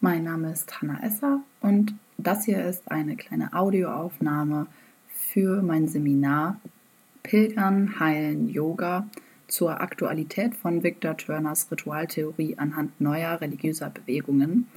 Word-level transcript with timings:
Mein 0.00 0.22
Name 0.22 0.52
ist 0.52 0.80
Hanna 0.80 1.02
Esser 1.02 1.40
und 1.60 1.92
das 2.18 2.44
hier 2.44 2.64
ist 2.64 2.88
eine 2.88 3.16
kleine 3.16 3.52
Audioaufnahme 3.52 4.68
für 5.08 5.60
mein 5.60 5.88
Seminar 5.88 6.60
Pilgern, 7.24 7.98
Heilen, 7.98 8.48
Yoga 8.48 9.08
zur 9.48 9.80
Aktualität 9.80 10.54
von 10.54 10.84
Victor 10.84 11.16
Turners 11.16 11.68
Ritualtheorie 11.72 12.54
anhand 12.58 13.00
neuer 13.00 13.40
religiöser 13.40 13.90
Bewegungen 13.90 14.68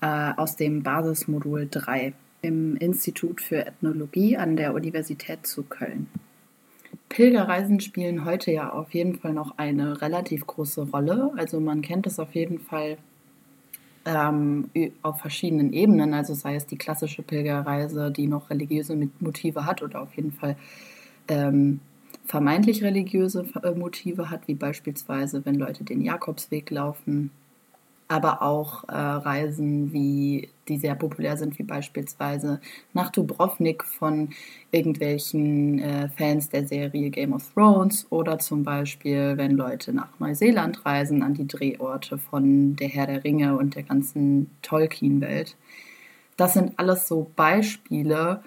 äh, 0.00 0.32
aus 0.36 0.56
dem 0.56 0.82
Basismodul 0.82 1.68
3 1.70 2.12
im 2.40 2.74
Institut 2.78 3.40
für 3.40 3.64
Ethnologie 3.64 4.36
an 4.36 4.56
der 4.56 4.74
Universität 4.74 5.46
zu 5.46 5.62
Köln. 5.62 6.08
Pilgerreisen 7.08 7.78
spielen 7.78 8.24
heute 8.24 8.50
ja 8.50 8.70
auf 8.70 8.92
jeden 8.92 9.20
Fall 9.20 9.34
noch 9.34 9.56
eine 9.56 10.02
relativ 10.02 10.48
große 10.48 10.90
Rolle. 10.90 11.30
Also 11.36 11.60
man 11.60 11.80
kennt 11.80 12.08
es 12.08 12.18
auf 12.18 12.34
jeden 12.34 12.58
Fall 12.58 12.98
ähm, 14.04 14.70
auf 15.02 15.20
verschiedenen 15.20 15.72
Ebenen, 15.72 16.14
also 16.14 16.34
sei 16.34 16.56
es 16.56 16.66
die 16.66 16.76
klassische 16.76 17.22
Pilgerreise, 17.22 18.10
die 18.10 18.26
noch 18.26 18.50
religiöse 18.50 18.96
Motive 19.20 19.66
hat 19.66 19.82
oder 19.82 20.02
auf 20.02 20.14
jeden 20.14 20.32
Fall 20.32 20.56
ähm, 21.28 21.80
vermeintlich 22.24 22.82
religiöse 22.82 23.46
äh, 23.62 23.72
Motive 23.72 24.30
hat, 24.30 24.48
wie 24.48 24.54
beispielsweise, 24.54 25.44
wenn 25.44 25.56
Leute 25.56 25.84
den 25.84 26.02
Jakobsweg 26.02 26.70
laufen 26.70 27.30
aber 28.12 28.42
auch 28.42 28.84
äh, 28.88 28.92
Reisen, 28.94 29.90
wie, 29.94 30.50
die 30.68 30.76
sehr 30.76 30.94
populär 30.94 31.38
sind, 31.38 31.58
wie 31.58 31.62
beispielsweise 31.62 32.60
nach 32.92 33.10
Dubrovnik 33.10 33.84
von 33.84 34.28
irgendwelchen 34.70 35.78
äh, 35.78 36.10
Fans 36.10 36.50
der 36.50 36.66
Serie 36.66 37.08
Game 37.08 37.32
of 37.32 37.50
Thrones 37.54 38.06
oder 38.10 38.38
zum 38.38 38.64
Beispiel, 38.64 39.38
wenn 39.38 39.52
Leute 39.52 39.94
nach 39.94 40.08
Neuseeland 40.18 40.84
reisen, 40.84 41.22
an 41.22 41.32
die 41.32 41.48
Drehorte 41.48 42.18
von 42.18 42.76
Der 42.76 42.88
Herr 42.88 43.06
der 43.06 43.24
Ringe 43.24 43.56
und 43.56 43.76
der 43.76 43.82
ganzen 43.82 44.50
Tolkien-Welt. 44.60 45.56
Das 46.36 46.52
sind 46.52 46.78
alles 46.78 47.08
so 47.08 47.30
Beispiele, 47.34 48.42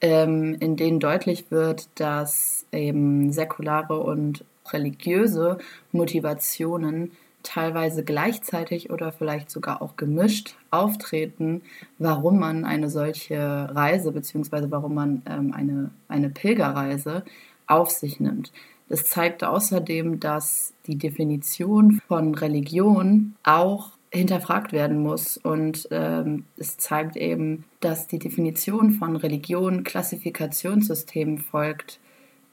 ähm, 0.00 0.56
in 0.58 0.74
denen 0.74 0.98
deutlich 0.98 1.52
wird, 1.52 1.88
dass 1.94 2.66
eben 2.72 3.30
säkulare 3.30 4.00
und 4.00 4.44
religiöse 4.72 5.58
Motivationen 5.92 7.12
teilweise 7.46 8.04
gleichzeitig 8.04 8.90
oder 8.90 9.12
vielleicht 9.12 9.50
sogar 9.50 9.80
auch 9.80 9.96
gemischt 9.96 10.56
auftreten, 10.70 11.62
warum 11.98 12.38
man 12.38 12.64
eine 12.64 12.90
solche 12.90 13.38
Reise 13.74 14.12
bzw. 14.12 14.66
warum 14.70 14.94
man 14.94 15.22
ähm, 15.26 15.52
eine, 15.54 15.90
eine 16.08 16.28
Pilgerreise 16.28 17.24
auf 17.66 17.90
sich 17.90 18.20
nimmt. 18.20 18.52
Das 18.88 19.06
zeigt 19.06 19.42
außerdem, 19.42 20.20
dass 20.20 20.74
die 20.86 20.96
Definition 20.96 22.00
von 22.06 22.34
Religion 22.34 23.34
auch 23.42 23.90
hinterfragt 24.12 24.72
werden 24.72 25.02
muss. 25.02 25.36
Und 25.36 25.88
ähm, 25.90 26.44
es 26.56 26.78
zeigt 26.78 27.16
eben, 27.16 27.64
dass 27.80 28.06
die 28.06 28.18
Definition 28.18 28.92
von 28.92 29.16
Religion 29.16 29.84
Klassifikationssystemen 29.84 31.38
folgt, 31.38 31.98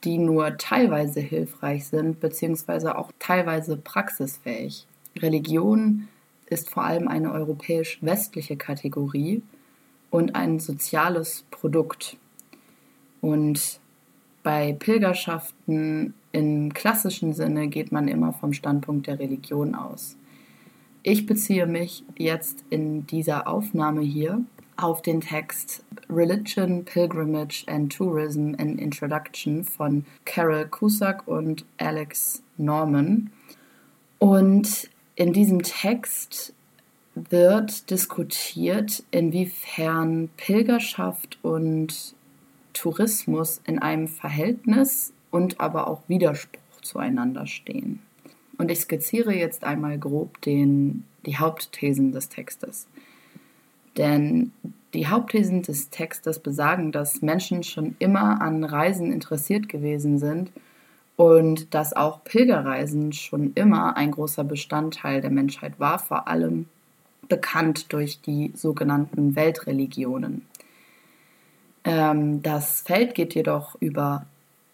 die 0.04 0.18
nur 0.18 0.56
teilweise 0.58 1.20
hilfreich 1.20 1.86
sind, 1.86 2.20
beziehungsweise 2.20 2.98
auch 2.98 3.10
teilweise 3.18 3.76
praxisfähig. 3.76 4.86
Religion 5.16 6.08
ist 6.46 6.70
vor 6.70 6.84
allem 6.84 7.08
eine 7.08 7.32
europäisch-westliche 7.32 8.56
Kategorie 8.56 9.42
und 10.10 10.34
ein 10.34 10.60
soziales 10.60 11.44
Produkt. 11.50 12.16
Und 13.20 13.80
bei 14.42 14.74
Pilgerschaften 14.74 16.14
im 16.32 16.74
klassischen 16.74 17.32
Sinne 17.32 17.68
geht 17.68 17.90
man 17.92 18.08
immer 18.08 18.32
vom 18.32 18.52
Standpunkt 18.52 19.06
der 19.06 19.18
Religion 19.18 19.74
aus. 19.74 20.16
Ich 21.02 21.26
beziehe 21.26 21.66
mich 21.66 22.04
jetzt 22.16 22.64
in 22.70 23.06
dieser 23.06 23.48
Aufnahme 23.48 24.02
hier 24.02 24.42
auf 24.76 25.02
den 25.02 25.20
Text 25.20 25.84
Religion, 26.10 26.84
Pilgrimage 26.84 27.64
and 27.66 27.92
Tourism 27.92 28.54
an 28.58 28.78
Introduction 28.78 29.64
von 29.64 30.04
Carol 30.24 30.66
Cusack 30.66 31.26
und 31.26 31.64
Alex 31.78 32.42
Norman. 32.56 33.30
Und 34.18 34.90
in 35.16 35.32
diesem 35.32 35.62
Text 35.62 36.52
wird 37.14 37.90
diskutiert, 37.90 39.04
inwiefern 39.10 40.28
Pilgerschaft 40.36 41.38
und 41.42 42.14
Tourismus 42.72 43.60
in 43.66 43.78
einem 43.78 44.08
Verhältnis 44.08 45.12
und 45.30 45.60
aber 45.60 45.88
auch 45.88 46.02
Widerspruch 46.08 46.80
zueinander 46.82 47.46
stehen. 47.46 48.00
Und 48.58 48.70
ich 48.70 48.80
skizziere 48.80 49.34
jetzt 49.34 49.64
einmal 49.64 49.98
grob 49.98 50.40
den, 50.42 51.04
die 51.26 51.38
Hauptthesen 51.38 52.12
des 52.12 52.28
Textes. 52.28 52.86
Denn 53.96 54.52
die 54.92 55.08
Hauptthesen 55.08 55.62
des 55.62 55.90
Textes 55.90 56.38
besagen, 56.38 56.92
dass 56.92 57.22
Menschen 57.22 57.62
schon 57.62 57.96
immer 57.98 58.40
an 58.40 58.64
Reisen 58.64 59.12
interessiert 59.12 59.68
gewesen 59.68 60.18
sind 60.18 60.52
und 61.16 61.74
dass 61.74 61.94
auch 61.94 62.22
Pilgerreisen 62.24 63.12
schon 63.12 63.52
immer 63.54 63.96
ein 63.96 64.12
großer 64.12 64.44
Bestandteil 64.44 65.20
der 65.20 65.30
Menschheit 65.30 65.78
war, 65.78 65.98
vor 65.98 66.28
allem 66.28 66.66
bekannt 67.28 67.92
durch 67.92 68.20
die 68.20 68.52
sogenannten 68.54 69.34
Weltreligionen. 69.36 70.46
Ähm, 71.84 72.42
das 72.42 72.80
Feld 72.82 73.14
geht 73.14 73.34
jedoch 73.34 73.76
über 73.80 74.26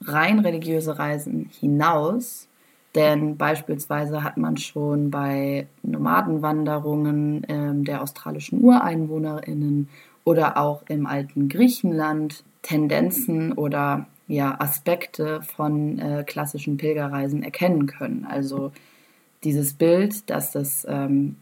rein 0.02 0.38
religiöse 0.38 0.98
Reisen 0.98 1.50
hinaus, 1.60 2.48
denn 2.94 3.36
beispielsweise 3.36 4.24
hat 4.24 4.36
man 4.36 4.56
schon 4.56 5.10
bei 5.10 5.66
Nomadenwanderungen 5.82 7.46
ähm, 7.48 7.84
der 7.84 8.02
australischen 8.02 8.60
Ureinwohnerinnen 8.62 9.88
oder 10.24 10.56
auch 10.56 10.82
im 10.88 11.06
alten 11.06 11.48
Griechenland 11.48 12.44
Tendenzen 12.62 13.52
oder 13.52 14.06
ja, 14.26 14.60
Aspekte 14.60 15.42
von 15.42 15.98
äh, 15.98 16.24
klassischen 16.24 16.76
Pilgerreisen 16.76 17.42
erkennen 17.42 17.86
können. 17.86 18.26
Also 18.28 18.72
dieses 19.44 19.74
Bild, 19.74 20.28
dass 20.28 20.52
das 20.52 20.86
ähm, 20.88 21.36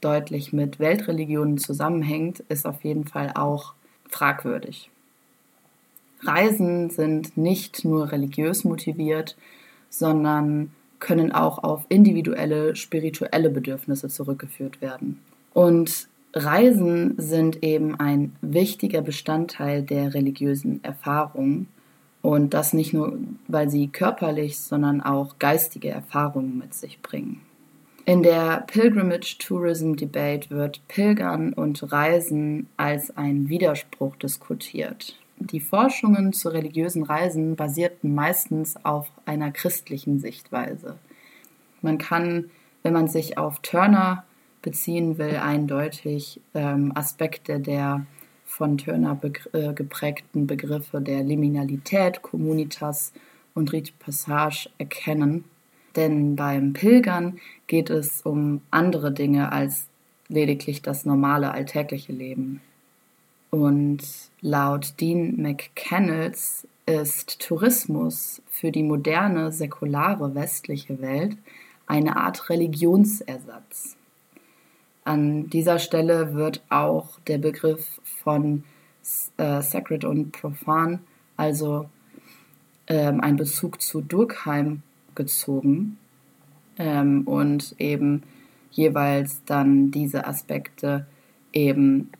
deutlich 0.00 0.52
mit 0.52 0.78
Weltreligionen 0.78 1.58
zusammenhängt, 1.58 2.40
ist 2.48 2.66
auf 2.66 2.84
jeden 2.84 3.04
Fall 3.04 3.32
auch 3.34 3.74
fragwürdig. 4.08 4.90
Reisen 6.22 6.90
sind 6.90 7.36
nicht 7.36 7.84
nur 7.84 8.10
religiös 8.10 8.64
motiviert, 8.64 9.36
sondern 9.88 10.72
können 10.98 11.32
auch 11.32 11.62
auf 11.62 11.84
individuelle 11.88 12.76
spirituelle 12.76 13.50
Bedürfnisse 13.50 14.08
zurückgeführt 14.08 14.80
werden. 14.80 15.20
Und 15.54 16.08
Reisen 16.34 17.14
sind 17.16 17.62
eben 17.62 17.98
ein 17.98 18.36
wichtiger 18.42 19.02
Bestandteil 19.02 19.82
der 19.82 20.14
religiösen 20.14 20.82
Erfahrung 20.84 21.66
und 22.20 22.52
das 22.52 22.72
nicht 22.72 22.92
nur, 22.92 23.18
weil 23.46 23.70
sie 23.70 23.88
körperlich, 23.88 24.58
sondern 24.58 25.00
auch 25.00 25.38
geistige 25.38 25.88
Erfahrungen 25.88 26.58
mit 26.58 26.74
sich 26.74 27.00
bringen. 27.00 27.40
In 28.04 28.22
der 28.22 28.64
Pilgrimage 28.66 29.36
Tourism 29.38 29.94
Debate 29.94 30.50
wird 30.50 30.80
Pilgern 30.88 31.52
und 31.52 31.92
Reisen 31.92 32.66
als 32.76 33.14
ein 33.16 33.48
Widerspruch 33.48 34.16
diskutiert. 34.16 35.18
Die 35.40 35.60
Forschungen 35.60 36.32
zu 36.32 36.48
religiösen 36.48 37.04
Reisen 37.04 37.54
basierten 37.54 38.14
meistens 38.14 38.76
auf 38.84 39.10
einer 39.24 39.52
christlichen 39.52 40.18
Sichtweise. 40.18 40.98
Man 41.80 41.98
kann, 41.98 42.50
wenn 42.82 42.92
man 42.92 43.08
sich 43.08 43.38
auf 43.38 43.60
Turner 43.60 44.24
beziehen 44.62 45.16
will, 45.18 45.36
eindeutig 45.36 46.40
ähm, 46.54 46.92
Aspekte 46.94 47.60
der 47.60 48.04
von 48.44 48.78
Turner 48.78 49.14
begr 49.14 49.54
äh, 49.54 49.72
geprägten 49.74 50.46
Begriffe 50.46 51.00
der 51.00 51.22
Liminalität, 51.22 52.22
Communitas 52.22 53.12
und 53.54 53.72
Rite 53.72 53.92
Passage 53.98 54.70
erkennen. 54.78 55.44
Denn 55.94 56.34
beim 56.34 56.72
Pilgern 56.72 57.38
geht 57.66 57.90
es 57.90 58.22
um 58.22 58.62
andere 58.70 59.12
Dinge 59.12 59.52
als 59.52 59.86
lediglich 60.28 60.82
das 60.82 61.04
normale 61.04 61.52
alltägliche 61.52 62.12
Leben. 62.12 62.60
Und 63.50 64.00
laut 64.40 64.94
Dean 65.00 65.40
McCannels 65.40 66.66
ist 66.86 67.40
Tourismus 67.40 68.42
für 68.48 68.72
die 68.72 68.82
moderne, 68.82 69.52
säkulare 69.52 70.34
westliche 70.34 71.00
Welt 71.00 71.36
eine 71.86 72.16
Art 72.16 72.50
Religionsersatz. 72.50 73.96
An 75.04 75.48
dieser 75.48 75.78
Stelle 75.78 76.34
wird 76.34 76.62
auch 76.68 77.18
der 77.20 77.38
Begriff 77.38 78.00
von 78.04 78.64
äh, 79.38 79.62
Sacred 79.62 80.04
und 80.04 80.32
Profan, 80.32 81.00
also 81.36 81.88
ähm, 82.88 83.20
ein 83.22 83.36
Bezug 83.36 83.80
zu 83.80 84.02
Durkheim 84.02 84.82
gezogen 85.14 85.98
ähm, 86.78 87.22
und 87.26 87.74
eben 87.78 88.22
jeweils 88.70 89.42
dann 89.44 89.90
diese 89.90 90.26
Aspekte 90.26 91.06
eben 91.52 92.10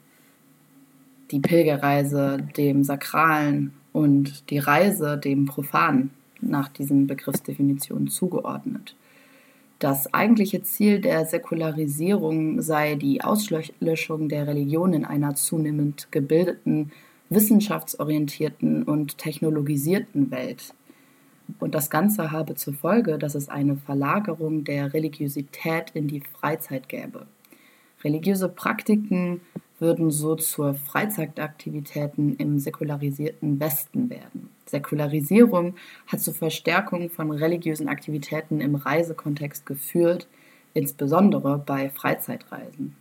die 1.31 1.41
Pilgerreise 1.41 2.39
dem 2.57 2.85
Sakralen 2.85 3.73
und 3.93 4.51
die 4.51 4.59
Reise 4.59 5.19
dem 5.19 5.47
Profanen 5.47 6.11
nach 6.41 6.69
diesen 6.69 7.07
Begriffsdefinitionen 7.07 8.09
zugeordnet. 8.09 8.95
Das 9.79 10.13
eigentliche 10.13 10.63
Ziel 10.63 11.01
der 11.01 11.25
Säkularisierung 11.25 12.63
sei 12.63 12.97
die 12.97 13.23
Auslöschung 13.23 14.29
der 14.29 14.47
Religion 14.47 14.93
in 14.93 15.05
einer 15.05 15.37
zunehmend 15.37 16.09
gebildeten, 16.11 16.91
wissenschaftsorientierten 17.31 18.83
und 18.83 19.19
technologisierten 19.19 20.31
Welt. 20.31 20.75
Und 21.61 21.75
das 21.75 21.91
Ganze 21.91 22.33
habe 22.33 22.57
zur 22.57 22.75
Folge, 22.75 23.19
dass 23.19 23.35
es 23.35 23.49
eine 23.49 23.77
Verlagerung 23.77 24.65
der 24.65 24.93
Religiosität 24.93 25.91
in 25.95 26.09
die 26.09 26.21
Freizeit 26.21 26.89
gäbe. 26.89 27.27
Religiöse 28.03 28.49
Praktiken 28.49 29.41
würden 29.79 30.11
so 30.11 30.35
zur 30.35 30.75
Freizeitaktivitäten 30.75 32.37
im 32.37 32.59
säkularisierten 32.59 33.61
Westen 33.61 34.11
werden. 34.11 34.51
Säkularisierung 34.67 35.75
hat 36.07 36.21
zur 36.21 36.35
Verstärkung 36.35 37.11
von 37.11 37.31
religiösen 37.31 37.89
Aktivitäten 37.89 38.61
im 38.61 38.75
Reisekontext 38.75 39.67
geführt, 39.67 40.27
insbesondere 40.75 41.59
bei 41.59 41.91
Freizeitreisen. 41.91 42.97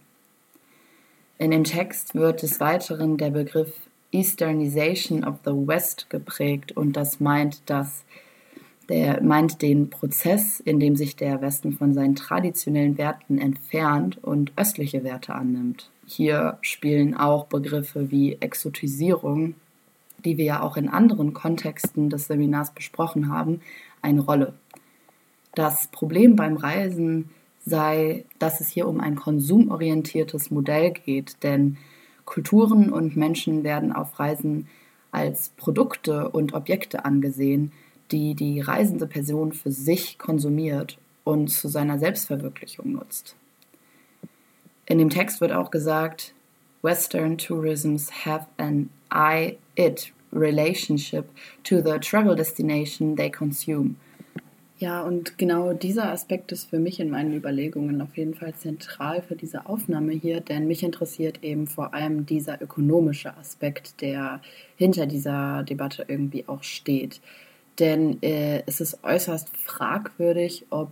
In 1.39 1.51
dem 1.51 1.63
Text 1.63 2.15
wird 2.15 2.41
des 2.41 2.59
Weiteren 2.59 3.17
der 3.17 3.29
Begriff 3.29 3.73
Easternization 4.11 5.23
of 5.23 5.35
the 5.45 5.51
West 5.51 6.09
geprägt 6.09 6.71
und 6.71 6.93
das 6.93 7.19
meint, 7.19 7.69
dass 7.69 8.03
der 8.89 9.21
meint 9.21 9.61
den 9.61 9.89
Prozess, 9.89 10.61
in 10.61 10.79
dem 10.79 10.95
sich 10.95 11.15
der 11.17 11.41
Westen 11.41 11.73
von 11.73 11.93
seinen 11.93 12.15
traditionellen 12.15 12.97
Werten 12.97 13.37
entfernt 13.37 14.17
und 14.23 14.53
östliche 14.55 15.03
Werte 15.03 15.35
annimmt. 15.35 15.89
Hier 16.09 16.57
spielen 16.61 17.15
auch 17.17 17.47
Begriffe 17.47 18.11
wie 18.11 18.37
Exotisierung, 18.39 19.55
die 20.23 20.37
wir 20.37 20.45
ja 20.45 20.61
auch 20.61 20.77
in 20.77 20.87
anderen 20.87 21.33
Kontexten 21.33 22.09
des 22.09 22.27
Seminars 22.27 22.71
besprochen 22.71 23.29
haben, 23.29 23.59
eine 24.01 24.21
Rolle. 24.21 24.53
Das 25.53 25.89
Problem 25.89 26.37
beim 26.37 26.55
Reisen 26.55 27.29
sei, 27.65 28.23
dass 28.39 28.61
es 28.61 28.69
hier 28.69 28.87
um 28.87 29.01
ein 29.01 29.15
konsumorientiertes 29.15 30.49
Modell 30.49 30.91
geht, 30.91 31.43
denn 31.43 31.75
Kulturen 32.23 32.89
und 32.89 33.17
Menschen 33.17 33.65
werden 33.65 33.91
auf 33.91 34.17
Reisen 34.17 34.67
als 35.11 35.49
Produkte 35.49 36.29
und 36.29 36.53
Objekte 36.53 37.03
angesehen, 37.03 37.73
die 38.11 38.33
die 38.33 38.61
reisende 38.61 39.07
Person 39.07 39.51
für 39.51 39.71
sich 39.71 40.17
konsumiert 40.17 40.97
und 41.25 41.49
zu 41.49 41.67
seiner 41.67 41.99
Selbstverwirklichung 41.99 42.93
nutzt. 42.93 43.35
In 44.87 44.97
dem 44.97 45.09
Text 45.09 45.41
wird 45.41 45.51
auch 45.51 45.69
gesagt, 45.69 46.33
Western 46.81 47.37
tourisms 47.37 48.25
have 48.25 48.47
an 48.57 48.89
I-it 49.13 50.11
relationship 50.31 51.25
to 51.63 51.81
the 51.81 51.99
travel 51.99 52.35
destination 52.35 53.15
they 53.15 53.29
consume. 53.29 53.95
Ja, 54.79 55.01
und 55.01 55.39
genau 55.39 55.73
dieser 55.73 56.11
Aspekt 56.11 56.51
ist 56.51 56.69
für 56.69 56.77
mich 56.77 56.99
in 56.99 57.09
meinen 57.09 57.33
Überlegungen 57.33 57.99
auf 57.99 58.15
jeden 58.15 58.35
Fall 58.35 58.53
zentral 58.53 59.23
für 59.23 59.35
diese 59.35 59.65
Aufnahme 59.65 60.13
hier, 60.13 60.39
denn 60.39 60.67
mich 60.67 60.83
interessiert 60.83 61.43
eben 61.43 61.65
vor 61.65 61.95
allem 61.95 62.27
dieser 62.27 62.61
ökonomische 62.61 63.35
Aspekt, 63.37 64.01
der 64.01 64.39
hinter 64.75 65.07
dieser 65.07 65.63
Debatte 65.63 66.05
irgendwie 66.07 66.47
auch 66.47 66.61
steht. 66.61 67.21
Denn 67.79 68.21
äh, 68.21 68.61
es 68.67 68.79
ist 68.79 69.03
äußerst 69.03 69.49
fragwürdig, 69.57 70.67
ob 70.69 70.91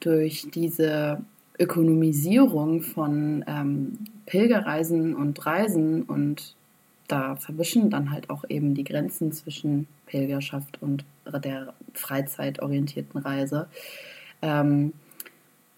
durch 0.00 0.46
diese 0.50 1.18
Ökonomisierung 1.62 2.82
von 2.82 3.44
ähm, 3.46 3.98
Pilgerreisen 4.26 5.14
und 5.14 5.46
Reisen 5.46 6.02
und 6.02 6.56
da 7.06 7.36
verwischen 7.36 7.88
dann 7.88 8.10
halt 8.10 8.30
auch 8.30 8.44
eben 8.48 8.74
die 8.74 8.82
Grenzen 8.82 9.32
zwischen 9.32 9.86
Pilgerschaft 10.06 10.82
und 10.82 11.04
der 11.24 11.72
freizeitorientierten 11.94 13.20
Reise. 13.20 13.68
Ähm, 14.40 14.92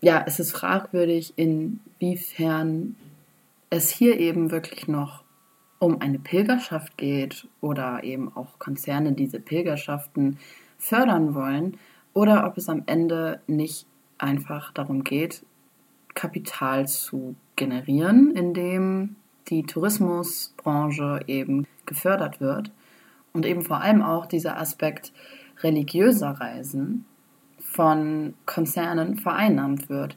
ja, 0.00 0.24
es 0.26 0.40
ist 0.40 0.52
fragwürdig, 0.52 1.34
inwiefern 1.36 2.96
es 3.68 3.90
hier 3.90 4.18
eben 4.18 4.50
wirklich 4.50 4.88
noch 4.88 5.22
um 5.78 6.00
eine 6.00 6.18
Pilgerschaft 6.18 6.96
geht 6.96 7.46
oder 7.60 8.04
eben 8.04 8.34
auch 8.34 8.58
Konzerne 8.58 9.12
diese 9.12 9.38
Pilgerschaften 9.38 10.38
fördern 10.78 11.34
wollen 11.34 11.76
oder 12.14 12.46
ob 12.46 12.56
es 12.56 12.70
am 12.70 12.84
Ende 12.86 13.40
nicht 13.46 13.86
einfach 14.18 14.72
darum 14.72 15.04
geht, 15.04 15.42
Kapital 16.14 16.86
zu 16.86 17.34
generieren, 17.56 18.34
indem 18.34 19.16
die 19.48 19.64
Tourismusbranche 19.64 21.20
eben 21.26 21.66
gefördert 21.86 22.40
wird 22.40 22.70
und 23.32 23.44
eben 23.44 23.62
vor 23.62 23.80
allem 23.80 24.02
auch 24.02 24.26
dieser 24.26 24.58
Aspekt 24.58 25.12
religiöser 25.62 26.30
Reisen 26.30 27.04
von 27.58 28.34
Konzernen 28.46 29.16
vereinnahmt 29.16 29.88
wird. 29.88 30.16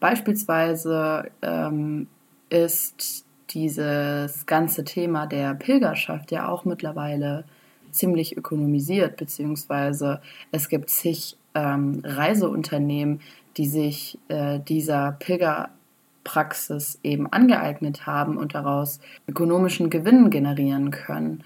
Beispielsweise 0.00 1.30
ähm, 1.42 2.08
ist 2.48 3.24
dieses 3.50 4.46
ganze 4.46 4.84
Thema 4.84 5.26
der 5.26 5.54
Pilgerschaft 5.54 6.32
ja 6.32 6.48
auch 6.48 6.64
mittlerweile 6.64 7.44
ziemlich 7.92 8.36
ökonomisiert, 8.36 9.16
beziehungsweise 9.16 10.20
es 10.50 10.68
gibt 10.68 10.90
zig 10.90 11.36
ähm, 11.54 12.02
Reiseunternehmen, 12.04 13.20
die 13.56 13.66
sich 13.66 14.18
äh, 14.28 14.60
dieser 14.60 15.12
Pilgerpraxis 15.12 16.98
eben 17.02 17.26
angeeignet 17.26 18.06
haben 18.06 18.36
und 18.36 18.54
daraus 18.54 19.00
ökonomischen 19.28 19.90
Gewinn 19.90 20.30
generieren 20.30 20.90
können. 20.90 21.42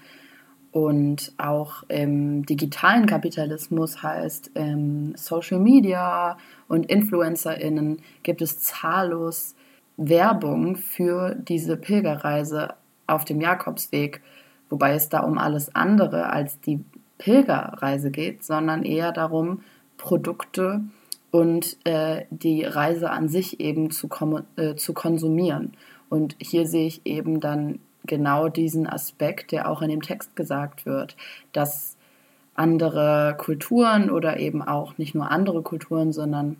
Und 0.71 1.33
auch 1.37 1.83
im 1.89 2.45
digitalen 2.45 3.05
Kapitalismus 3.05 4.01
heißt 4.01 4.51
im 4.53 5.13
Social 5.17 5.59
Media 5.59 6.37
und 6.69 6.85
InfluencerInnen 6.89 8.01
gibt 8.23 8.41
es 8.41 8.59
zahllos 8.59 9.55
Werbung 9.97 10.77
für 10.77 11.35
diese 11.35 11.75
Pilgerreise 11.75 12.75
auf 13.05 13.25
dem 13.25 13.41
Jakobsweg, 13.41 14.21
wobei 14.69 14.93
es 14.93 15.09
da 15.09 15.19
um 15.21 15.37
alles 15.37 15.75
andere 15.75 16.29
als 16.29 16.59
die 16.61 16.79
Pilgerreise 17.17 18.09
geht, 18.09 18.43
sondern 18.43 18.83
eher 18.83 19.11
darum, 19.11 19.61
Produkte 19.97 20.81
und 21.31 21.77
äh, 21.85 22.25
die 22.29 22.63
Reise 22.63 23.09
an 23.09 23.29
sich 23.29 23.59
eben 23.59 23.89
zu, 23.89 24.09
äh, 24.57 24.75
zu 24.75 24.93
konsumieren. 24.93 25.73
Und 26.09 26.35
hier 26.39 26.67
sehe 26.67 26.87
ich 26.87 27.01
eben 27.05 27.39
dann 27.39 27.79
genau 28.05 28.49
diesen 28.49 28.85
Aspekt, 28.87 29.51
der 29.51 29.69
auch 29.69 29.81
in 29.81 29.89
dem 29.89 30.01
Text 30.01 30.35
gesagt 30.35 30.85
wird, 30.85 31.15
dass 31.53 31.95
andere 32.53 33.35
Kulturen 33.37 34.09
oder 34.09 34.37
eben 34.39 34.61
auch 34.61 34.97
nicht 34.97 35.15
nur 35.15 35.31
andere 35.31 35.61
Kulturen, 35.61 36.11
sondern 36.11 36.57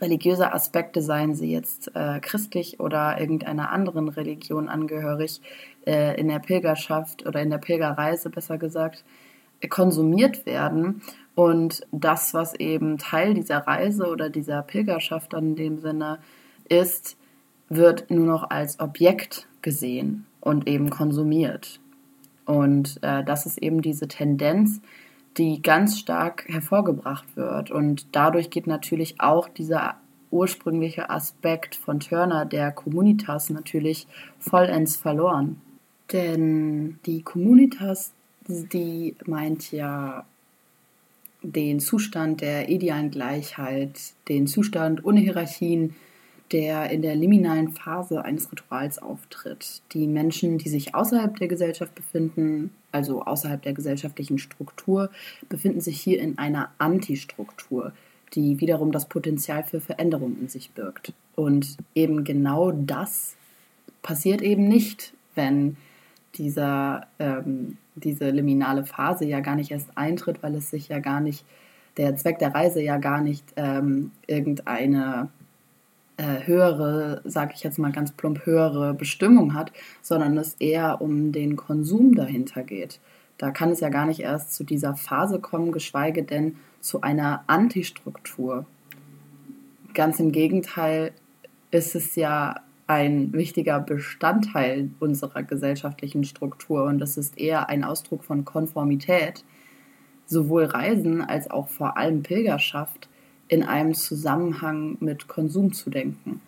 religiöse 0.00 0.52
Aspekte, 0.52 1.00
seien 1.00 1.34
sie 1.34 1.50
jetzt 1.50 1.94
äh, 1.94 2.18
christlich 2.20 2.80
oder 2.80 3.20
irgendeiner 3.20 3.70
anderen 3.70 4.08
Religion 4.08 4.68
angehörig, 4.68 5.40
äh, 5.86 6.18
in 6.20 6.28
der 6.28 6.40
Pilgerschaft 6.40 7.24
oder 7.24 7.40
in 7.40 7.50
der 7.50 7.58
Pilgerreise 7.58 8.30
besser 8.30 8.58
gesagt, 8.58 9.04
konsumiert 9.70 10.44
werden 10.44 11.02
und 11.36 11.86
das, 11.92 12.32
was 12.32 12.54
eben 12.54 12.96
Teil 12.96 13.34
dieser 13.34 13.58
Reise 13.58 14.08
oder 14.08 14.30
dieser 14.30 14.62
Pilgerschaft 14.62 15.34
dann 15.34 15.48
in 15.48 15.56
dem 15.56 15.78
Sinne 15.78 16.18
ist, 16.66 17.18
wird 17.68 18.10
nur 18.10 18.26
noch 18.26 18.48
als 18.50 18.80
Objekt 18.80 19.46
gesehen 19.60 20.24
und 20.40 20.66
eben 20.66 20.88
konsumiert. 20.88 21.78
Und 22.46 22.98
äh, 23.02 23.22
das 23.22 23.44
ist 23.44 23.58
eben 23.58 23.82
diese 23.82 24.08
Tendenz, 24.08 24.80
die 25.36 25.60
ganz 25.60 25.98
stark 25.98 26.46
hervorgebracht 26.48 27.36
wird. 27.36 27.70
Und 27.70 28.06
dadurch 28.16 28.48
geht 28.48 28.66
natürlich 28.66 29.20
auch 29.20 29.46
dieser 29.46 29.96
ursprüngliche 30.30 31.10
Aspekt 31.10 31.74
von 31.74 32.00
Turner, 32.00 32.46
der 32.46 32.72
Communitas, 32.72 33.50
natürlich 33.50 34.06
vollends 34.38 34.96
verloren. 34.96 35.60
Denn 36.12 36.98
die 37.04 37.20
Communitas, 37.20 38.14
die 38.48 39.16
meint 39.26 39.70
ja 39.70 40.24
den 41.42 41.80
Zustand 41.80 42.40
der 42.40 42.68
idealen 42.68 43.10
Gleichheit, 43.10 44.14
den 44.28 44.46
Zustand 44.46 45.04
ohne 45.04 45.20
Hierarchien, 45.20 45.94
der 46.52 46.90
in 46.90 47.02
der 47.02 47.16
liminalen 47.16 47.72
Phase 47.72 48.24
eines 48.24 48.50
Rituals 48.52 48.98
auftritt. 48.98 49.82
Die 49.92 50.06
Menschen, 50.06 50.58
die 50.58 50.68
sich 50.68 50.94
außerhalb 50.94 51.36
der 51.36 51.48
Gesellschaft 51.48 51.94
befinden, 51.94 52.70
also 52.92 53.22
außerhalb 53.22 53.62
der 53.62 53.72
gesellschaftlichen 53.72 54.38
Struktur, 54.38 55.10
befinden 55.48 55.80
sich 55.80 56.00
hier 56.00 56.20
in 56.20 56.38
einer 56.38 56.70
Antistruktur, 56.78 57.92
die 58.34 58.60
wiederum 58.60 58.92
das 58.92 59.08
Potenzial 59.08 59.64
für 59.64 59.80
Veränderung 59.80 60.36
in 60.40 60.48
sich 60.48 60.70
birgt. 60.70 61.12
Und 61.34 61.76
eben 61.94 62.24
genau 62.24 62.70
das 62.70 63.36
passiert 64.02 64.40
eben 64.40 64.68
nicht, 64.68 65.14
wenn 65.34 65.76
dieser 66.38 67.06
ähm, 67.18 67.78
diese 67.96 68.30
liminale 68.30 68.84
Phase 68.84 69.24
ja 69.24 69.40
gar 69.40 69.56
nicht 69.56 69.70
erst 69.70 69.96
eintritt, 69.96 70.42
weil 70.42 70.54
es 70.54 70.70
sich 70.70 70.88
ja 70.88 71.00
gar 71.00 71.20
nicht, 71.20 71.44
der 71.96 72.14
Zweck 72.16 72.38
der 72.38 72.54
Reise 72.54 72.82
ja 72.82 72.98
gar 72.98 73.20
nicht 73.20 73.44
ähm, 73.56 74.12
irgendeine 74.26 75.30
äh, 76.18 76.46
höhere, 76.46 77.22
sage 77.24 77.52
ich 77.54 77.62
jetzt 77.62 77.78
mal 77.78 77.92
ganz 77.92 78.12
plump, 78.12 78.44
höhere 78.44 78.94
Bestimmung 78.94 79.54
hat, 79.54 79.72
sondern 80.02 80.36
es 80.36 80.54
eher 80.60 81.00
um 81.00 81.32
den 81.32 81.56
Konsum 81.56 82.14
dahinter 82.14 82.62
geht. 82.62 83.00
Da 83.38 83.50
kann 83.50 83.70
es 83.70 83.80
ja 83.80 83.88
gar 83.88 84.06
nicht 84.06 84.20
erst 84.20 84.54
zu 84.54 84.64
dieser 84.64 84.94
Phase 84.94 85.40
kommen, 85.40 85.72
geschweige 85.72 86.22
denn 86.22 86.56
zu 86.80 87.00
einer 87.00 87.44
Antistruktur. 87.46 88.66
ganz 89.94 90.20
im 90.20 90.30
Gegenteil 90.30 91.12
ist 91.70 91.94
es 91.94 92.14
ja 92.16 92.56
ein 92.86 93.32
wichtiger 93.32 93.80
Bestandteil 93.80 94.90
unserer 95.00 95.42
gesellschaftlichen 95.42 96.24
Struktur 96.24 96.84
und 96.84 97.02
es 97.02 97.16
ist 97.16 97.38
eher 97.38 97.68
ein 97.68 97.84
Ausdruck 97.84 98.24
von 98.24 98.44
Konformität, 98.44 99.44
sowohl 100.26 100.64
Reisen 100.64 101.20
als 101.20 101.50
auch 101.50 101.68
vor 101.68 101.96
allem 101.96 102.22
Pilgerschaft 102.22 103.08
in 103.48 103.62
einem 103.62 103.94
Zusammenhang 103.94 104.96
mit 105.00 105.28
Konsum 105.28 105.72
zu 105.72 105.90
denken. 105.90 106.40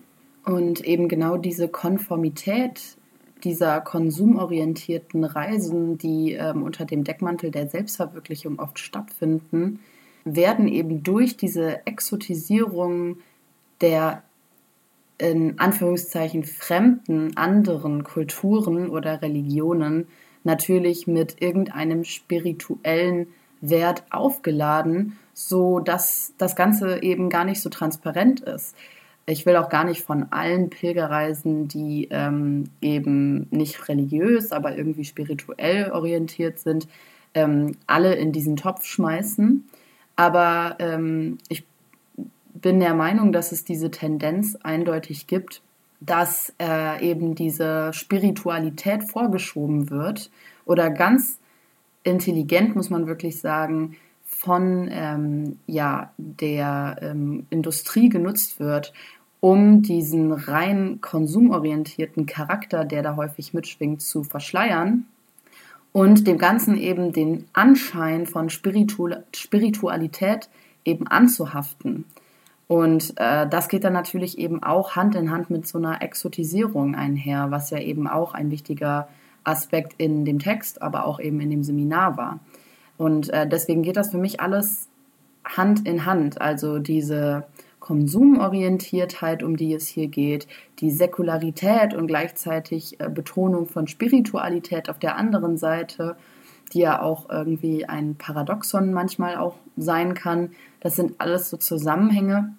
Und 0.45 0.81
eben 0.81 1.09
genau 1.09 1.37
diese 1.37 1.69
Konformität 1.69 2.97
dieser 3.45 3.81
konsumorientierten 3.81 5.25
Reisen, 5.25 5.99
die 5.99 6.33
ähm, 6.33 6.63
unter 6.63 6.85
dem 6.85 7.05
Deckmantel 7.05 7.51
der 7.51 7.69
Selbstverwirklichung 7.69 8.59
oft 8.59 8.79
stattfinden, 8.79 9.81
werden 10.25 10.69
eben 10.69 11.03
durch 11.03 11.37
diese 11.37 11.87
Exotisierung 11.87 13.19
der 13.81 14.23
in 15.19 15.59
Anführungszeichen 15.59 16.45
fremden 16.45 17.37
anderen 17.37 18.05
Kulturen 18.05 18.89
oder 18.89 19.21
Religionen 19.21 20.07
natürlich 20.45 21.07
mit 21.07 21.43
irgendeinem 21.43 22.05
spirituellen 22.05 23.27
Wert 23.61 24.05
aufgeladen, 24.11 25.19
so 25.35 25.81
dass 25.81 26.35
das 26.39 26.55
Ganze 26.55 27.03
eben 27.03 27.29
gar 27.29 27.45
nicht 27.45 27.61
so 27.61 27.69
transparent 27.69 28.41
ist. 28.41 28.77
Ich 29.27 29.45
will 29.45 29.57
auch 29.57 29.69
gar 29.69 29.85
nicht 29.85 30.03
von 30.03 30.29
allen 30.31 30.71
Pilgerreisen, 30.71 31.69
die 31.69 32.09
ähm, 32.11 32.71
eben 32.81 33.47
nicht 33.51 33.89
religiös, 33.89 34.53
aber 34.53 34.77
irgendwie 34.77 35.05
spirituell 35.05 35.91
orientiert 35.91 36.59
sind, 36.61 36.89
ähm, 37.35 37.77
alle 37.87 38.15
in 38.15 38.33
diesen 38.33 38.57
Topf 38.57 38.87
schmeißen. 38.87 39.69
Aber 40.17 40.77
ähm, 40.79 41.39
ich 41.49 41.65
bin 42.61 42.81
der 42.81 42.95
Meinung, 42.95 43.33
dass 43.33 43.53
es 43.53 43.65
diese 43.65 43.91
Tendenz 43.91 44.57
eindeutig 44.63 45.27
gibt, 45.27 45.63
dass 46.01 46.53
äh, 46.61 47.05
eben 47.05 47.35
diese 47.35 47.93
Spiritualität 47.93 49.05
vorgeschoben 49.05 49.91
wird 49.91 50.31
oder 50.65 50.91
ganz 50.91 51.39
intelligent, 52.05 52.77
muss 52.77 52.91
man 52.91 53.07
wirklich 53.07 53.41
sagen, 53.41 53.97
von 54.25 54.89
ähm, 54.91 55.59
ja, 55.67 56.13
der 56.17 56.99
ähm, 57.03 57.47
Industrie 57.51 58.09
genutzt 58.09 58.61
wird, 58.61 58.93
um 59.41 59.83
diesen 59.83 60.33
rein 60.33 61.01
konsumorientierten 61.01 62.27
Charakter, 62.27 62.85
der 62.85 63.03
da 63.03 63.17
häufig 63.17 63.55
mitschwingt, 63.55 64.03
zu 64.03 64.25
verschleiern 64.25 65.07
und 65.93 66.27
dem 66.27 66.39
Ganzen 66.39 66.77
eben 66.77 67.13
den 67.13 67.47
Anschein 67.53 68.27
von 68.27 68.51
Spiritu 68.51 69.11
Spiritualität 69.35 70.49
eben 70.85 71.07
anzuhaften. 71.07 72.05
Und 72.69 73.15
äh, 73.17 73.49
das 73.49 73.69
geht 73.69 73.85
dann 73.85 73.95
natürlich 73.95 74.39
eben 74.39 74.63
auch 74.63 74.95
Hand 74.95 75.15
in 75.15 75.31
Hand 75.31 75.49
mit 75.49 75.67
so 75.67 75.79
einer 75.79 76.03
Exotisierung 76.03 76.95
einher, 76.95 77.51
was 77.51 77.71
ja 77.71 77.79
eben 77.79 78.07
auch 78.07 78.35
ein 78.35 78.51
wichtiger 78.51 79.09
Aspekt 79.43 79.95
in 79.97 80.27
dem 80.27 80.39
Text, 80.39 80.83
aber 80.83 81.07
auch 81.07 81.19
eben 81.19 81.41
in 81.41 81.51
dem 81.51 81.65
Seminar 81.65 82.19
war. 82.19 82.41
Und 82.99 83.31
äh, 83.31 83.49
deswegen 83.49 83.83
geht 83.83 83.97
das 83.97 84.11
für 84.11 84.19
mich 84.19 84.41
alles 84.41 84.89
Hand 85.45 85.89
in 85.89 86.05
Hand. 86.05 86.43
Also 86.43 86.79
diese 86.79 87.47
Konsumorientiertheit, 87.81 89.43
um 89.43 89.57
die 89.57 89.73
es 89.73 89.89
hier 89.89 90.09
geht, 90.09 90.47
die 90.81 90.91
Säkularität 90.91 91.95
und 91.95 92.07
gleichzeitig 92.07 93.01
äh, 93.01 93.09
Betonung 93.09 93.67
von 93.67 93.87
Spiritualität 93.87 94.91
auf 94.91 94.99
der 94.99 95.17
anderen 95.17 95.57
Seite, 95.57 96.17
die 96.69 96.81
ja 96.81 97.03
auch 97.03 97.29
irgendwie 97.31 97.87
ein 97.87 98.15
Paradoxon 98.17 98.93
manchmal 98.93 99.37
auch 99.37 99.57
sein 99.77 100.15
kann. 100.15 100.51
Das 100.81 100.97
sind 100.97 101.21
alles 101.21 101.51
so 101.51 101.57
Zusammenhänge, 101.57 102.55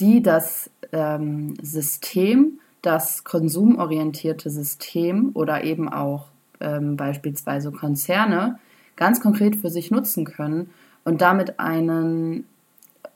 die 0.00 0.22
das 0.22 0.70
ähm, 0.92 1.54
System 1.62 2.58
das 2.82 3.24
konsumorientierte 3.24 4.50
System 4.50 5.30
oder 5.34 5.64
eben 5.64 5.88
auch 5.88 6.26
ähm, 6.60 6.96
beispielsweise 6.96 7.72
Konzerne 7.72 8.58
ganz 8.96 9.20
konkret 9.20 9.56
für 9.56 9.70
sich 9.70 9.90
nutzen 9.90 10.24
können 10.24 10.70
und 11.04 11.20
damit 11.20 11.58
einen 11.60 12.46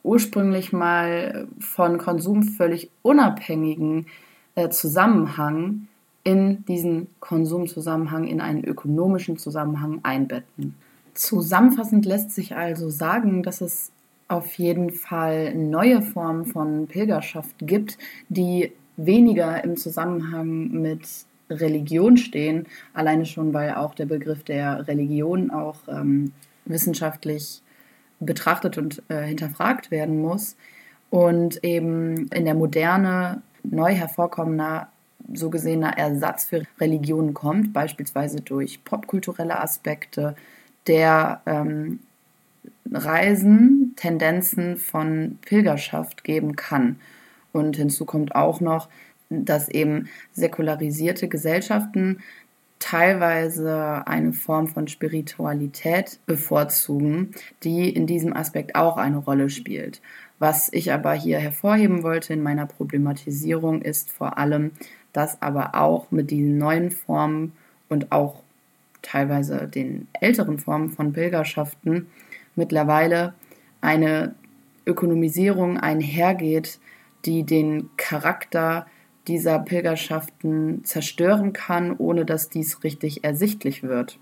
ursprünglich 0.03 0.73
mal 0.73 1.47
von 1.61 1.99
Konsum 1.99 2.43
völlig 2.43 2.91
unabhängigen 3.03 4.07
äh, 4.55 4.69
Zusammenhang 4.69 5.87
in 6.25 6.65
diesen 6.67 7.09
Konsumzusammenhang, 7.21 8.27
in 8.27 8.41
einen 8.41 8.65
ökonomischen 8.65 9.39
Zusammenhang 9.39 10.01
einbetten. 10.03 10.75
Zusammenfassend 11.15 12.07
lässt 12.07 12.31
sich 12.31 12.55
also 12.55 12.89
sagen, 12.89 13.43
dass 13.43 13.61
es 13.61 13.93
auf 14.29 14.55
jeden 14.55 14.91
Fall 14.91 15.55
neue 15.55 16.01
Formen 16.01 16.47
von 16.47 16.87
Pilgerschaft 16.87 17.55
gibt, 17.59 17.99
die 18.29 18.73
weniger 18.97 19.63
im 19.63 19.77
Zusammenhang 19.77 20.71
mit 20.71 21.07
Religion 21.51 22.17
stehen, 22.17 22.67
alleine 22.95 23.27
schon, 23.27 23.53
weil 23.53 23.75
auch 23.75 23.95
der 23.95 24.07
Begriff 24.07 24.43
der 24.45 24.89
Religion 24.89 25.51
auch 25.51 25.77
ähm, 25.89 26.33
wissenschaftlich 26.65 27.63
betrachtet 28.21 28.79
und 28.79 29.03
äh, 29.09 29.23
hinterfragt 29.23 29.91
werden 29.91 30.21
muss 30.23 30.57
und 31.11 31.63
eben 31.63 32.29
in 32.29 32.45
der 32.45 32.55
Moderne 32.55 33.43
neu 33.65 33.93
hervorkommender 33.93 34.89
so 35.33 35.51
gesehener 35.51 35.97
Ersatz 35.99 36.45
für 36.45 36.63
Religionen 36.81 37.35
kommt, 37.35 37.73
beispielsweise 37.73 38.41
durch 38.41 38.85
popkulturelle 38.85 39.61
Aspekte 39.61 40.35
der 40.87 41.43
ähm, 41.47 42.01
Reisen, 42.91 43.95
Tendenzen 43.97 44.77
von 44.77 45.39
Pilgerschaft 45.43 46.25
geben 46.25 46.57
kann. 46.57 46.97
Und 47.53 47.77
hinzu 47.77 48.05
kommt 48.05 48.35
auch 48.35 48.61
noch, 48.61 48.89
dass 49.31 49.69
eben 49.69 50.09
säkularisierte 50.33 51.29
Gesellschaften 51.29 52.19
teilweise 52.79 54.03
eine 54.07 54.33
Form 54.33 54.67
von 54.67 54.89
Spiritualität 54.89 56.19
bevorzugen, 56.27 57.31
die 57.63 57.89
in 57.89 58.07
diesem 58.07 58.35
Aspekt 58.35 58.75
auch 58.75 58.97
eine 58.97 59.19
Rolle 59.19 59.51
spielt. 59.51 60.03
Was 60.41 60.69
ich 60.73 60.93
aber 60.93 61.13
hier 61.13 61.39
hervorheben 61.39 62.03
wollte 62.03 62.33
in 62.33 62.43
meiner 62.43 62.67
Problematisierung 62.67 63.83
ist 63.83 64.11
vor 64.11 64.37
allem, 64.39 64.73
dass 65.13 65.41
aber 65.43 65.75
auch 65.75 66.11
mit 66.11 66.31
diesen 66.31 66.59
neuen 66.59 66.91
Formen 66.91 67.53
und 67.89 68.13
auch 68.13 68.43
teilweise 69.03 69.69
den 69.69 70.09
älteren 70.21 70.59
Formen 70.59 70.91
von 70.91 71.13
Pilgerschaften 71.13 72.07
mittlerweile 72.55 73.35
eine 73.81 74.35
Ökonomisierung 74.87 75.79
einhergeht, 75.79 76.79
die 77.25 77.45
den 77.45 77.91
Charakter 77.97 78.87
dieser 79.29 79.59
Pilgerschaften 79.59 80.85
zerstören 80.85 81.53
kann, 81.53 81.97
ohne 81.97 82.25
dass 82.25 82.49
dies 82.49 82.83
richtig 82.83 83.25
ersichtlich 83.25 83.83
wird. 83.83 84.19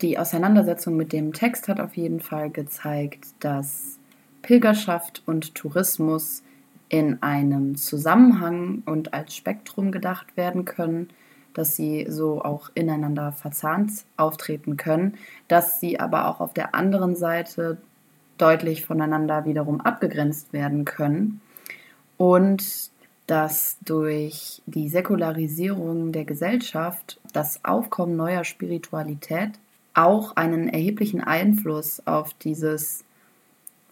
Die 0.00 0.18
Auseinandersetzung 0.18 0.96
mit 0.96 1.12
dem 1.12 1.34
Text 1.34 1.68
hat 1.68 1.80
auf 1.80 1.96
jeden 1.96 2.20
Fall 2.20 2.48
gezeigt, 2.50 3.26
dass 3.40 3.98
Pilgerschaft 4.40 5.22
und 5.26 5.54
Tourismus 5.54 6.42
in 6.90 7.22
einem 7.22 7.76
Zusammenhang 7.76 8.82
und 8.84 9.14
als 9.14 9.34
Spektrum 9.34 9.92
gedacht 9.92 10.36
werden 10.36 10.66
können, 10.66 11.08
dass 11.54 11.76
sie 11.76 12.06
so 12.08 12.42
auch 12.42 12.70
ineinander 12.74 13.32
verzahnt 13.32 14.04
auftreten 14.16 14.76
können, 14.76 15.14
dass 15.48 15.80
sie 15.80 15.98
aber 15.98 16.28
auch 16.28 16.40
auf 16.40 16.52
der 16.52 16.74
anderen 16.74 17.16
Seite 17.16 17.78
deutlich 18.38 18.84
voneinander 18.84 19.44
wiederum 19.44 19.80
abgegrenzt 19.80 20.52
werden 20.52 20.84
können 20.84 21.40
und 22.16 22.90
dass 23.26 23.78
durch 23.84 24.60
die 24.66 24.88
Säkularisierung 24.88 26.10
der 26.10 26.24
Gesellschaft 26.24 27.20
das 27.32 27.64
Aufkommen 27.64 28.16
neuer 28.16 28.42
Spiritualität 28.42 29.52
auch 29.94 30.34
einen 30.36 30.68
erheblichen 30.68 31.20
Einfluss 31.20 32.04
auf 32.06 32.34
dieses 32.34 33.04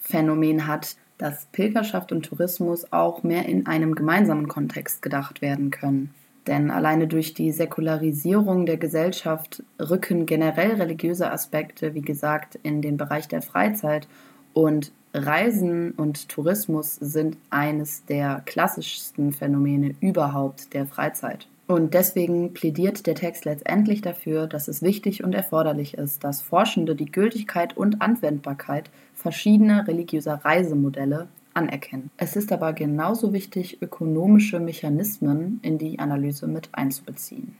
Phänomen 0.01 0.67
hat, 0.67 0.97
dass 1.19 1.47
Pilgerschaft 1.53 2.13
und 2.13 2.23
Tourismus 2.23 2.93
auch 2.93 3.23
mehr 3.23 3.47
in 3.47 3.67
einem 3.67 3.95
gemeinsamen 3.95 4.49
Kontext 4.49 5.03
gedacht 5.03 5.43
werden 5.43 5.71
können. 5.71 6.15
Denn 6.47 6.71
alleine 6.71 7.09
durch 7.09 7.35
die 7.35 7.53
Säkularisierung 7.53 8.65
der 8.65 8.79
Gesellschaft 8.79 9.63
rücken 9.79 10.25
generell 10.25 10.77
religiöse 10.77 11.31
Aspekte, 11.31 11.95
wie 11.95 12.01
gesagt, 12.01 12.59
in 12.63 12.81
den 12.81 12.97
Bereich 12.97 13.29
der 13.29 13.43
Freizeit 13.43 14.09
und 14.55 14.93
Reisen 15.13 15.93
und 15.93 16.29
Tourismus 16.29 16.97
sind 16.97 17.37
eines 17.51 18.05
der 18.07 18.43
klassischsten 18.47 19.33
Phänomene 19.33 19.95
überhaupt 20.01 20.73
der 20.73 20.87
Freizeit. 20.87 21.49
Und 21.67 21.93
deswegen 21.93 22.55
plädiert 22.55 23.07
der 23.07 23.15
Text 23.15 23.45
letztendlich 23.45 24.01
dafür, 24.01 24.47
dass 24.47 24.69
es 24.69 24.81
wichtig 24.81 25.23
und 25.23 25.35
erforderlich 25.35 25.95
ist, 25.95 26.25
dass 26.25 26.41
Forschende 26.41 26.95
die 26.95 27.13
Gültigkeit 27.13 27.77
und 27.77 28.01
Anwendbarkeit 28.01 28.91
verschiedener 29.19 29.87
religiöser 29.89 30.35
Reisemodelle 30.45 31.29
anerkennen. 31.53 32.11
Es 32.17 32.37
ist 32.37 32.53
aber 32.53 32.73
genauso 32.73 33.33
wichtig, 33.33 33.83
ökonomische 33.83 34.61
Mechanismen 34.61 35.59
in 35.63 35.77
die 35.77 35.99
Analyse 35.99 36.47
mit 36.47 36.69
einzubeziehen. 36.73 37.57